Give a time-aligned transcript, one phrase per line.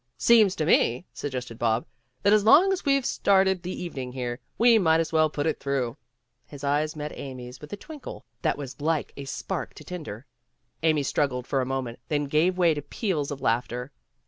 [0.17, 1.85] "Seems to me," suggested Bob,
[2.23, 5.59] "that as long as we've started the evening here, we might as well put it
[5.59, 5.95] through."
[6.47, 9.29] His eyes met Amy's with a twinkle that was 18 PEGGY RAYMOND'S WAY like a
[9.29, 10.25] spark to tinder.
[10.81, 13.91] Amy struggled for a moment, then gave way to peals of laughter.